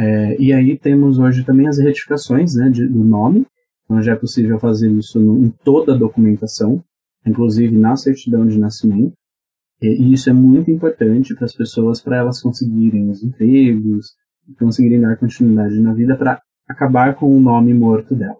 [0.00, 3.46] É, e aí temos hoje também as retificações né, de, do nome.
[3.84, 6.82] Então já é possível fazer isso no, em toda a documentação,
[7.26, 9.12] inclusive na certidão de nascimento.
[9.82, 14.14] E isso é muito importante para as pessoas, para elas conseguirem os empregos,
[14.58, 18.38] conseguirem dar continuidade na vida, para acabar com o nome morto delas.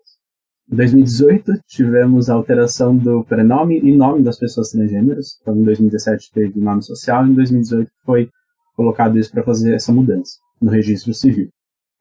[0.71, 5.39] Em 2018, tivemos a alteração do prenome e nome das pessoas transgêneras.
[5.41, 8.31] Então, em 2017 teve o nome social, e em 2018 foi
[8.77, 11.49] colocado isso para fazer essa mudança no registro civil.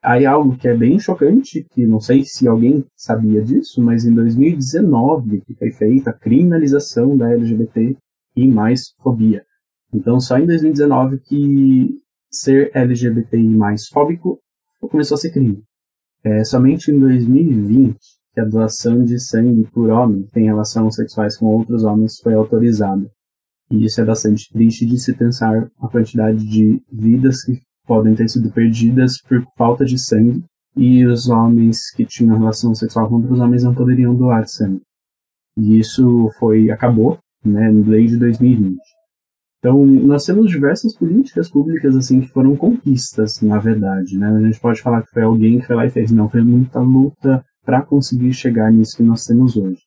[0.02, 4.14] Aí algo que é bem chocante, que não sei se alguém sabia disso, mas em
[4.14, 7.98] 2019 que foi feita a criminalização da LGBT
[8.36, 9.44] e mais fobia.
[9.94, 11.98] Então, só em 2019 que
[12.32, 14.40] ser LGBTI mais fóbico
[14.80, 15.64] começou a ser crime.
[16.24, 17.98] É somente em 2020
[18.34, 23.10] que a doação de sangue por homem tem relações sexuais com outros homens foi autorizada.
[23.72, 28.30] E isso é bastante triste de se pensar a quantidade de vidas que podem ter
[28.30, 30.44] sido perdidas por falta de sangue
[30.78, 34.82] e os homens que tinham relação sexual com outros homens não poderiam doar sangue.
[35.58, 38.78] E isso foi acabou né, no lei de 2020.
[39.58, 44.30] Então, nós temos diversas políticas públicas assim que foram conquistas, na verdade, né?
[44.30, 46.80] A gente pode falar que foi alguém que foi lá e fez, não, foi muita
[46.80, 49.82] luta para conseguir chegar nisso que nós temos hoje.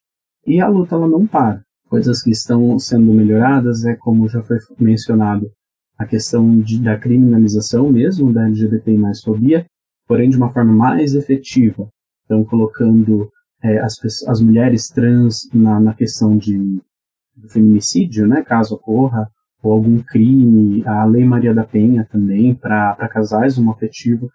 [0.47, 1.62] E a luta ela não para.
[1.88, 5.51] Coisas que estão sendo melhoradas é como já foi mencionado,
[5.98, 9.66] a questão de, da criminalização mesmo da LGBT mais fobia,
[10.07, 11.88] porém de uma forma mais efetiva.
[12.24, 13.31] Então, colocando
[13.62, 16.81] é, as, as mulheres trans na, na questão de
[17.48, 19.28] feminicídio, né, caso ocorra,
[19.62, 24.28] ou algum crime, a Lei Maria da Penha também, para casais homoafetivos.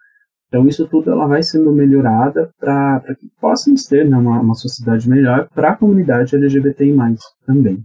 [0.48, 5.08] Então, isso tudo ela vai sendo melhorada para que possamos ter né, uma, uma sociedade
[5.08, 6.96] melhor para a comunidade LGBTI
[7.44, 7.84] também.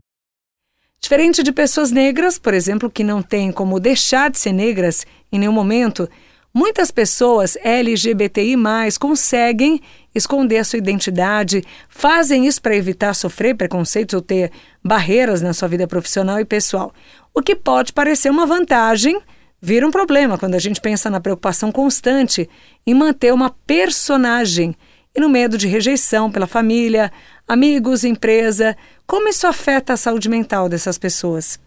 [1.04, 5.38] Diferente de pessoas negras, por exemplo, que não têm como deixar de ser negras em
[5.38, 6.10] nenhum momento,
[6.54, 8.56] muitas pessoas LGBTI
[8.98, 9.82] conseguem
[10.16, 14.50] esconder sua identidade, fazem isso para evitar sofrer preconceitos ou ter
[14.82, 16.94] barreiras na sua vida profissional e pessoal.
[17.34, 19.20] O que pode parecer uma vantagem,
[19.62, 22.50] vira um problema quando a gente pensa na preocupação constante
[22.88, 24.74] em manter uma personagem
[25.16, 27.12] e no medo de rejeição pela família,
[27.48, 28.76] amigos, empresa.
[29.06, 31.60] Como isso afeta a saúde mental dessas pessoas?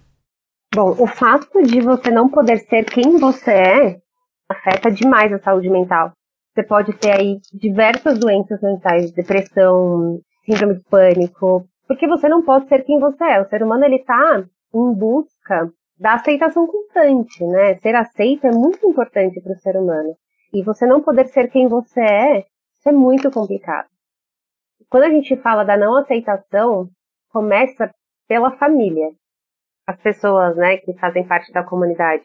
[0.75, 3.97] Bom, o fato de você não poder ser quem você é
[4.49, 6.13] afeta demais a saúde mental.
[6.55, 12.69] Você pode ter aí diversas doenças mentais, depressão, síndrome de pânico, porque você não pode
[12.69, 13.41] ser quem você é.
[13.41, 17.77] O ser humano ele está em busca da aceitação constante, né?
[17.77, 20.15] Ser aceito é muito importante para o ser humano.
[20.53, 22.45] E você não poder ser quem você é,
[22.87, 23.89] isso é muito complicado.
[24.89, 26.89] Quando a gente fala da não aceitação,
[27.31, 27.93] começa
[28.29, 29.11] pela família.
[29.87, 32.25] As pessoas, né, que fazem parte da comunidade,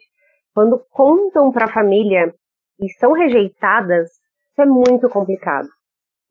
[0.54, 2.32] quando contam para a família
[2.80, 5.68] e são rejeitadas, isso é muito complicado.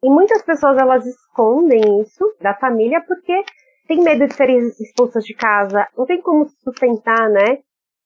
[0.03, 3.43] E muitas pessoas elas escondem isso da família porque
[3.87, 7.59] tem medo de serem expulsas de casa, não tem como sustentar, né?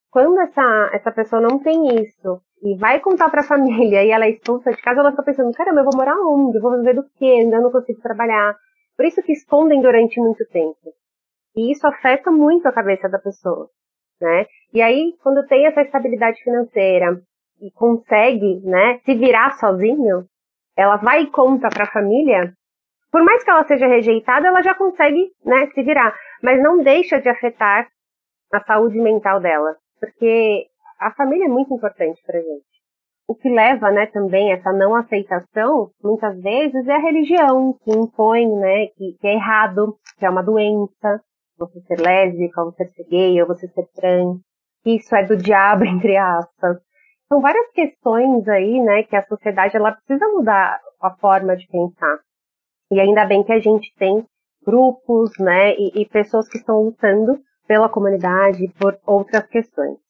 [0.09, 4.25] Quando essa, essa pessoa não tem isso e vai contar para a família e ela
[4.25, 6.57] é expulsa de casa, ela fica pensando: caramba, eu vou morar onde?
[6.57, 7.25] Eu vou viver do quê?
[7.25, 8.55] Ainda não consigo trabalhar.
[8.95, 10.93] Por isso que escondem durante muito tempo.
[11.55, 13.69] E isso afeta muito a cabeça da pessoa,
[14.21, 14.45] né?
[14.73, 17.21] E aí, quando tem essa estabilidade financeira,
[17.61, 20.25] e consegue, né, se virar sozinho,
[20.75, 22.53] ela vai e conta para a família,
[23.11, 26.13] por mais que ela seja rejeitada, ela já consegue, né, se virar,
[26.43, 27.87] mas não deixa de afetar
[28.51, 30.65] a saúde mental dela, porque
[30.99, 32.75] a família é muito importante para gente.
[33.27, 38.47] O que leva, né, também essa não aceitação, muitas vezes, é a religião que impõe,
[38.47, 41.21] né, que, que é errado, que é uma doença,
[41.57, 44.39] você ser lésbica, você ser gay, ou você ser trans,
[44.83, 46.77] que isso é do diabo, entre aspas,
[47.27, 52.19] são várias questões aí, né, que a sociedade ela precisa mudar a forma de pensar.
[52.91, 54.23] E ainda bem que a gente tem
[54.63, 60.04] grupos, né, e, e pessoas que estão lutando pela comunidade por outras questões.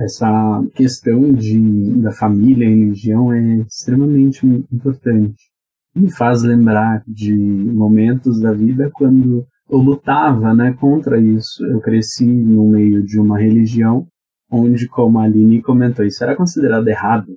[0.00, 5.50] Essa questão de, da família e religião é extremamente importante.
[5.94, 11.64] Me faz lembrar de momentos da vida quando eu lutava né, contra isso.
[11.66, 14.06] Eu cresci no meio de uma religião
[14.50, 17.36] onde, como a Aline comentou, isso era considerado errado.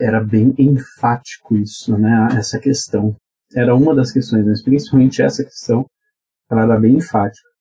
[0.00, 2.28] Era bem enfático isso, né?
[2.36, 3.14] Essa questão.
[3.54, 5.84] Era uma das questões, mas principalmente essa questão,
[6.50, 7.51] ela era bem enfática.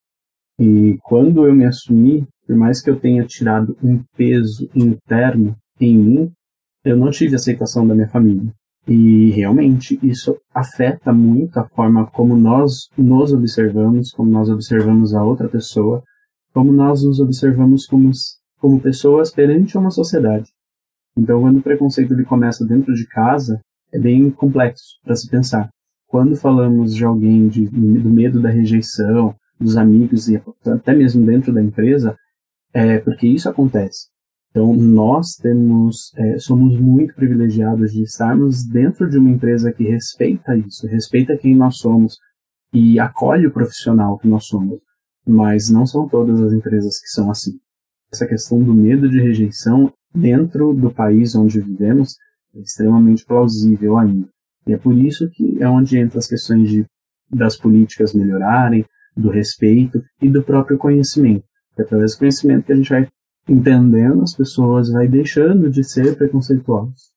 [0.59, 5.97] E quando eu me assumi, por mais que eu tenha tirado um peso interno em
[5.97, 6.31] mim,
[6.83, 8.51] eu não tive aceitação da minha família.
[8.87, 15.23] E realmente isso afeta muito a forma como nós nos observamos, como nós observamos a
[15.23, 16.03] outra pessoa,
[16.53, 18.11] como nós nos observamos como,
[18.59, 20.49] como pessoas perante uma sociedade.
[21.17, 23.61] Então, quando o preconceito ele começa dentro de casa,
[23.93, 25.69] é bem complexo para se pensar.
[26.07, 31.53] Quando falamos de alguém de, do medo da rejeição, dos amigos e até mesmo dentro
[31.53, 32.17] da empresa,
[32.73, 34.11] é porque isso acontece.
[34.49, 40.57] Então, nós temos, é, somos muito privilegiados de estarmos dentro de uma empresa que respeita
[40.57, 42.17] isso, respeita quem nós somos
[42.73, 44.81] e acolhe o profissional que nós somos.
[45.25, 47.53] Mas não são todas as empresas que são assim.
[48.11, 52.17] Essa questão do medo de rejeição dentro do país onde vivemos
[52.53, 54.27] é extremamente plausível ainda.
[54.67, 56.85] E é por isso que é onde entra as questões de,
[57.31, 61.43] das políticas melhorarem, do respeito e do próprio conhecimento.
[61.77, 63.07] É através do conhecimento que a gente vai
[63.47, 67.11] entendendo as pessoas, vai deixando de ser preconceituosos.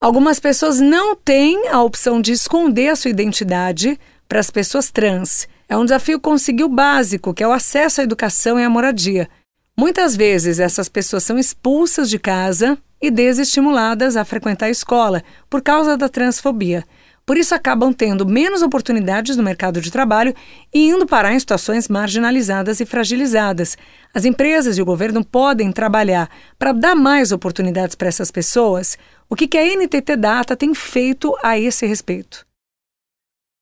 [0.00, 5.48] Algumas pessoas não têm a opção de esconder a sua identidade para as pessoas trans.
[5.68, 9.28] É um desafio conseguir o básico, que é o acesso à educação e à moradia.
[9.76, 15.62] Muitas vezes essas pessoas são expulsas de casa e desestimuladas a frequentar a escola por
[15.62, 16.84] causa da transfobia.
[17.28, 20.32] Por isso, acabam tendo menos oportunidades no mercado de trabalho
[20.74, 23.76] e indo parar em situações marginalizadas e fragilizadas.
[24.14, 28.96] As empresas e o governo podem trabalhar para dar mais oportunidades para essas pessoas.
[29.28, 32.46] O que, que a NTT Data tem feito a esse respeito?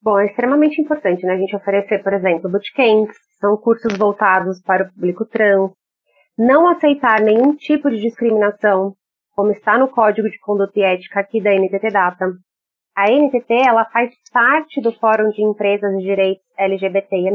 [0.00, 4.84] Bom, é extremamente importante né, a gente oferecer, por exemplo, bootcamps, são cursos voltados para
[4.84, 5.72] o público trans,
[6.38, 8.94] não aceitar nenhum tipo de discriminação,
[9.34, 12.26] como está no Código de Conduta e Ética aqui da NTT Data,
[12.96, 17.28] a NTT ela faz parte do Fórum de Empresas de Direitos LGBTI+.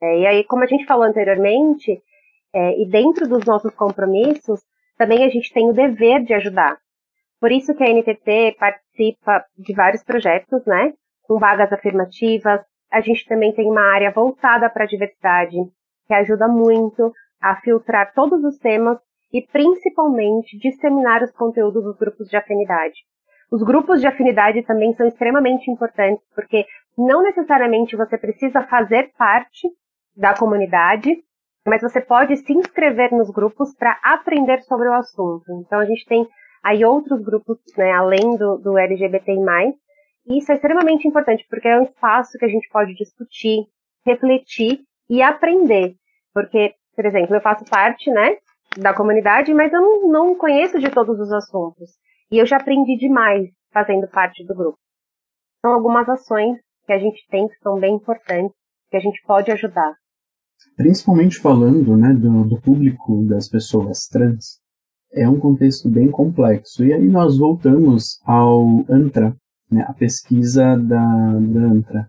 [0.00, 2.00] É, e aí, como a gente falou anteriormente,
[2.54, 4.60] é, e dentro dos nossos compromissos,
[4.96, 6.78] também a gente tem o dever de ajudar.
[7.38, 10.94] Por isso que a NTT participa de vários projetos, né,
[11.24, 12.62] com vagas afirmativas.
[12.90, 15.56] A gente também tem uma área voltada para a diversidade,
[16.06, 18.98] que ajuda muito a filtrar todos os temas
[19.30, 22.96] e principalmente disseminar os conteúdos dos grupos de afinidade.
[23.50, 29.68] Os grupos de afinidade também são extremamente importantes, porque não necessariamente você precisa fazer parte
[30.14, 31.16] da comunidade,
[31.66, 35.44] mas você pode se inscrever nos grupos para aprender sobre o assunto.
[35.60, 36.26] Então a gente tem
[36.62, 39.38] aí outros grupos, né, além do, do LGBTI+,
[40.26, 43.64] e isso é extremamente importante, porque é um espaço que a gente pode discutir,
[44.04, 45.94] refletir e aprender.
[46.34, 48.36] Porque, por exemplo, eu faço parte, né,
[48.76, 51.90] da comunidade, mas eu não, não conheço de todos os assuntos.
[52.30, 54.78] E eu já aprendi demais fazendo parte do grupo.
[55.64, 58.56] São algumas ações que a gente tem que são bem importantes,
[58.90, 59.94] que a gente pode ajudar.
[60.76, 64.60] Principalmente falando né, do, do público das pessoas trans,
[65.12, 66.84] é um contexto bem complexo.
[66.84, 69.34] E aí nós voltamos ao ANTRA,
[69.70, 72.06] né, a pesquisa da, da ANTRA.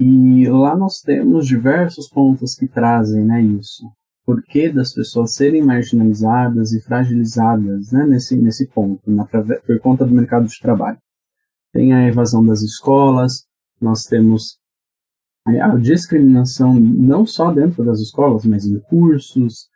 [0.00, 3.84] E lá nós temos diversos pontos que trazem né, isso
[4.24, 10.14] porquê das pessoas serem marginalizadas e fragilizadas né, nesse, nesse ponto, na, por conta do
[10.14, 10.98] mercado de trabalho.
[11.72, 13.44] Tem a evasão das escolas,
[13.80, 14.58] nós temos
[15.46, 19.68] a discriminação não só dentro das escolas, mas em cursos,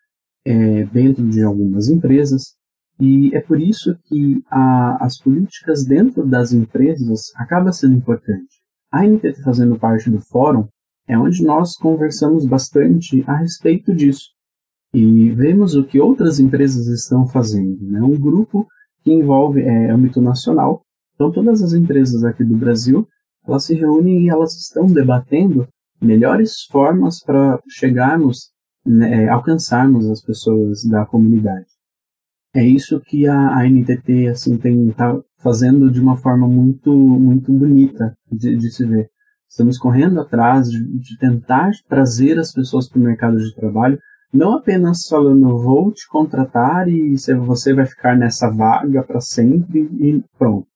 [0.46, 2.54] é, dentro de algumas empresas,
[2.98, 8.62] e é por isso que a, as políticas dentro das empresas acaba sendo importante.
[8.90, 10.66] A NTT fazendo parte do fórum
[11.06, 14.37] é onde nós conversamos bastante a respeito disso
[14.92, 17.78] e vemos o que outras empresas estão fazendo.
[17.82, 18.00] Né?
[18.00, 18.66] Um grupo
[19.02, 20.82] que envolve é, âmbito nacional.
[21.14, 23.06] Então, todas as empresas aqui do Brasil,
[23.46, 25.66] elas se reúnem e elas estão debatendo
[26.00, 28.50] melhores formas para chegarmos,
[28.86, 31.66] né, é, alcançarmos as pessoas da comunidade.
[32.54, 37.52] É isso que a, a NTT assim tem tá fazendo de uma forma muito muito
[37.52, 39.10] bonita de, de se ver.
[39.48, 43.98] Estamos correndo atrás de, de tentar trazer as pessoas para o mercado de trabalho
[44.32, 47.14] não apenas falando vou te contratar e
[47.44, 50.66] você vai ficar nessa vaga para sempre e pronto.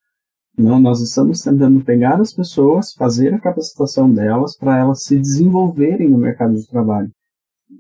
[0.57, 6.11] Não, nós estamos tentando pegar as pessoas, fazer a capacitação delas para elas se desenvolverem
[6.11, 7.11] no mercado de trabalho.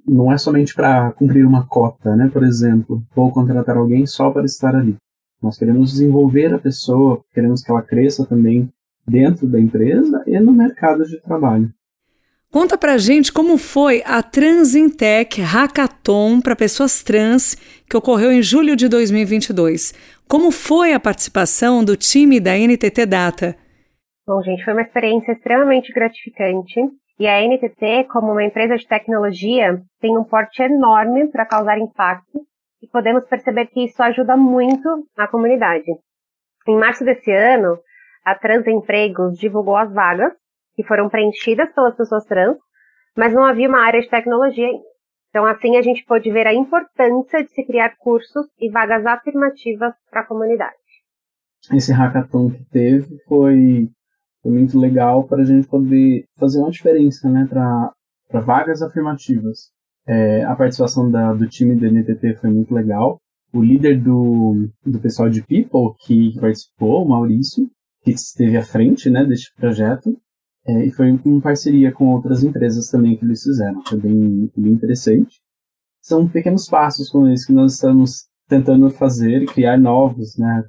[0.06, 2.30] Não é somente para cumprir uma cota, né?
[2.32, 4.96] Por exemplo, vou contratar alguém só para estar ali.
[5.42, 8.70] Nós queremos desenvolver a pessoa, queremos que ela cresça também
[9.06, 11.68] dentro da empresa e no mercado de trabalho.
[12.52, 17.54] Conta pra gente como foi a Transintec Hackathon para pessoas trans
[17.88, 19.94] que ocorreu em julho de 2022.
[20.28, 23.56] Como foi a participação do time da NTT Data?
[24.26, 26.78] Bom, gente, foi uma experiência extremamente gratificante.
[27.18, 32.38] E a NTT, como uma empresa de tecnologia, tem um porte enorme para causar impacto
[32.82, 35.90] e podemos perceber que isso ajuda muito a comunidade.
[36.68, 37.78] Em março desse ano,
[38.26, 40.41] a Transempregos divulgou as vagas
[40.74, 42.56] que foram preenchidas pelas pessoas trans,
[43.16, 44.92] mas não havia uma área de tecnologia ainda.
[45.32, 49.94] Então, assim, a gente pôde ver a importância de se criar cursos e vagas afirmativas
[50.10, 50.76] para a comunidade.
[51.72, 53.88] Esse hackathon que teve foi,
[54.42, 59.70] foi muito legal para a gente poder fazer uma diferença né, para vagas afirmativas.
[60.06, 63.18] É, a participação da, do time da NTT foi muito legal.
[63.54, 67.70] O líder do, do pessoal de People que participou, o Maurício,
[68.02, 70.14] que esteve à frente né, deste projeto,
[70.66, 73.82] é, e foi em parceria com outras empresas também que eles fizeram.
[73.84, 75.40] Foi bem, bem interessante.
[76.00, 80.64] São pequenos passos como esse que nós estamos tentando fazer criar novos né,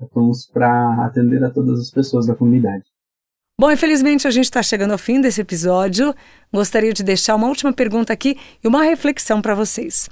[0.52, 2.86] para atender a todas as pessoas da comunidade.
[3.60, 6.14] Bom, infelizmente a gente está chegando ao fim desse episódio.
[6.52, 10.10] Gostaria de deixar uma última pergunta aqui e uma reflexão para vocês.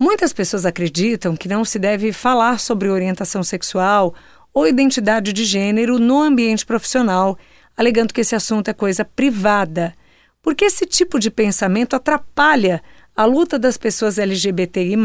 [0.00, 4.14] Muitas pessoas acreditam que não se deve falar sobre orientação sexual
[4.52, 7.38] ou identidade de gênero no ambiente profissional,
[7.76, 9.94] alegando que esse assunto é coisa privada,
[10.42, 12.82] porque esse tipo de pensamento atrapalha
[13.16, 14.96] a luta das pessoas LGBTI.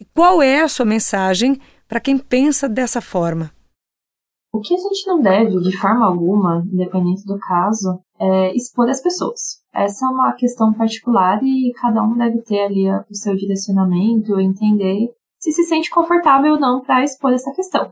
[0.00, 3.52] E qual é a sua mensagem para quem pensa dessa forma?
[4.52, 9.02] O que a gente não deve, de forma alguma, independente do caso, é expor as
[9.02, 9.60] pessoas.
[9.74, 15.10] Essa é uma questão particular e cada um deve ter ali o seu direcionamento, entender
[15.38, 17.90] se se sente confortável ou não para expor essa questão.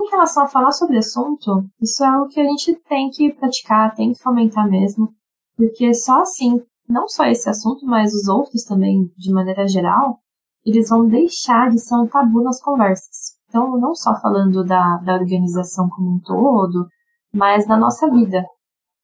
[0.00, 3.94] Em relação a falar sobre assunto, isso é algo que a gente tem que praticar,
[3.94, 5.14] tem que fomentar mesmo,
[5.56, 10.18] porque só assim, não só esse assunto, mas os outros também, de maneira geral,
[10.64, 13.34] eles vão deixar de ser um tabu nas conversas.
[13.48, 16.88] Então, não só falando da, da organização como um todo,
[17.32, 18.44] mas da nossa vida.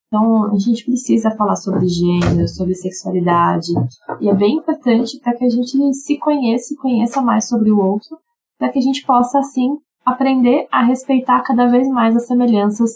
[0.07, 3.73] Então, a gente precisa falar sobre gênero, sobre sexualidade,
[4.21, 7.79] e é bem importante para que a gente se conheça e conheça mais sobre o
[7.79, 8.19] outro,
[8.59, 12.91] para que a gente possa, assim, aprender a respeitar cada vez mais as semelhanças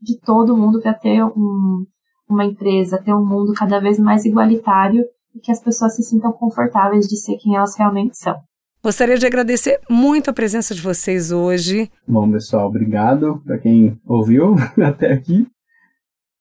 [0.00, 1.84] de todo mundo para ter um,
[2.28, 5.04] uma empresa, ter um mundo cada vez mais igualitário
[5.34, 8.36] e que as pessoas se sintam confortáveis de ser quem elas realmente são.
[8.82, 11.90] Gostaria de agradecer muito a presença de vocês hoje.
[12.08, 15.46] Bom, pessoal, obrigado para quem ouviu até aqui.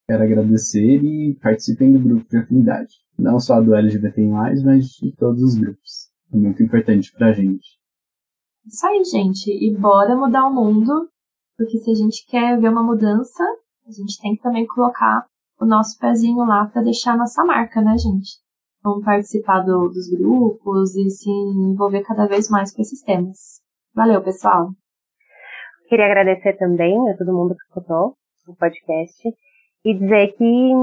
[0.08, 2.94] Quero agradecer e participem do grupo de afinidade.
[3.18, 4.26] Não só do LGBT+,
[4.64, 6.10] mas de todos os grupos.
[6.34, 7.79] É muito importante para a gente.
[8.70, 9.50] Isso aí, gente.
[9.50, 11.10] E bora mudar o mundo,
[11.58, 13.44] porque se a gente quer ver uma mudança,
[13.88, 15.26] a gente tem que também colocar
[15.60, 18.38] o nosso pezinho lá para deixar a nossa marca, né, gente?
[18.84, 23.60] Vamos participar do, dos grupos e se envolver cada vez mais com esses temas.
[23.96, 24.70] Valeu, pessoal!
[25.88, 28.14] Queria agradecer também a todo mundo que escutou
[28.48, 29.28] o podcast
[29.84, 30.74] e dizer que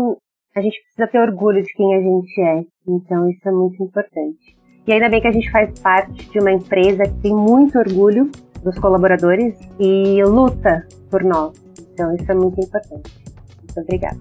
[0.56, 2.64] a gente precisa ter orgulho de quem a gente é.
[2.88, 4.56] Então, isso é muito importante.
[4.86, 8.30] E ainda bem que a gente faz parte de uma empresa que tem muito orgulho
[8.62, 11.52] dos colaboradores e luta por nós.
[11.92, 13.12] Então, isso é muito importante.
[13.58, 14.18] Muito obrigada.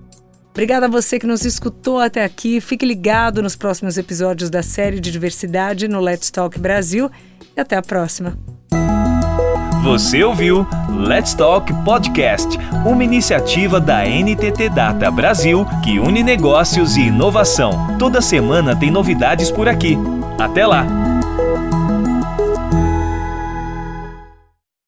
[0.51, 2.61] Obrigada a você que nos escutou até aqui.
[2.61, 7.11] Fique ligado nos próximos episódios da série de diversidade no Let's Talk Brasil
[7.55, 8.37] e até a próxima.
[9.83, 17.01] Você ouviu Let's Talk Podcast, uma iniciativa da NTT Data Brasil que une negócios e
[17.01, 17.97] inovação.
[17.99, 19.95] Toda semana tem novidades por aqui.
[20.37, 21.14] Até lá!